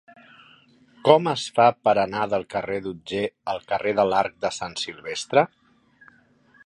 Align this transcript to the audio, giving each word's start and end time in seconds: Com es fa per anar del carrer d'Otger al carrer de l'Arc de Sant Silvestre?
Com 1.09 1.27
es 1.31 1.43
fa 1.57 1.67
per 1.87 1.93
anar 2.03 2.23
del 2.31 2.47
carrer 2.53 2.79
d'Otger 2.87 3.21
al 3.53 3.61
carrer 3.73 3.93
de 4.01 4.09
l'Arc 4.15 4.43
de 4.47 4.53
Sant 4.59 4.77
Silvestre? 4.87 5.49